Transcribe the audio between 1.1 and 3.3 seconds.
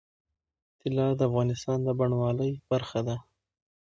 د افغانستان د بڼوالۍ برخه ده.